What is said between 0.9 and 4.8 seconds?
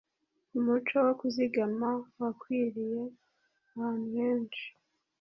wo kuzigama wakwiriye ahantu henshi.